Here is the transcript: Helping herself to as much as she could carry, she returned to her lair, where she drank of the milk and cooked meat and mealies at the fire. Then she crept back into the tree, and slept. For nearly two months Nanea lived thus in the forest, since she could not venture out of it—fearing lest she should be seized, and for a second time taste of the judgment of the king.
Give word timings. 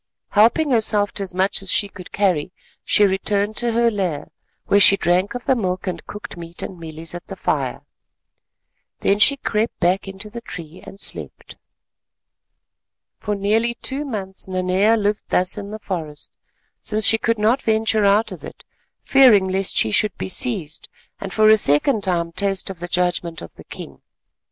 Helping 0.29 0.71
herself 0.71 1.11
to 1.11 1.21
as 1.21 1.31
much 1.35 1.61
as 1.61 1.69
she 1.71 1.87
could 1.87 2.11
carry, 2.11 2.51
she 2.83 3.03
returned 3.05 3.55
to 3.57 3.71
her 3.73 3.91
lair, 3.91 4.29
where 4.65 4.79
she 4.79 4.97
drank 4.97 5.35
of 5.35 5.45
the 5.45 5.55
milk 5.55 5.85
and 5.85 6.07
cooked 6.07 6.35
meat 6.35 6.63
and 6.63 6.79
mealies 6.79 7.13
at 7.13 7.27
the 7.27 7.35
fire. 7.35 7.83
Then 9.01 9.19
she 9.19 9.37
crept 9.37 9.79
back 9.79 10.07
into 10.07 10.27
the 10.27 10.41
tree, 10.41 10.83
and 10.87 10.99
slept. 10.99 11.55
For 13.19 13.35
nearly 13.35 13.75
two 13.75 14.03
months 14.03 14.47
Nanea 14.47 14.97
lived 14.97 15.25
thus 15.29 15.55
in 15.55 15.69
the 15.69 15.77
forest, 15.77 16.31
since 16.79 17.05
she 17.05 17.19
could 17.19 17.37
not 17.37 17.61
venture 17.61 18.03
out 18.03 18.31
of 18.31 18.43
it—fearing 18.43 19.47
lest 19.49 19.77
she 19.77 19.91
should 19.91 20.17
be 20.17 20.29
seized, 20.29 20.89
and 21.19 21.31
for 21.31 21.47
a 21.47 21.57
second 21.57 22.03
time 22.03 22.31
taste 22.31 22.71
of 22.71 22.79
the 22.79 22.87
judgment 22.87 23.39
of 23.43 23.53
the 23.53 23.65
king. 23.65 24.01